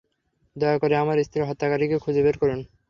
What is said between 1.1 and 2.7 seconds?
স্ত্রীর হত্যাকারীকে খুঁজে বের করুন!